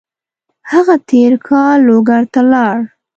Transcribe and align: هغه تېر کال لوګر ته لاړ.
هغه 0.71 0.95
تېر 1.09 1.33
کال 1.47 1.77
لوګر 1.87 2.21
ته 2.33 2.41
لاړ. 2.51 2.77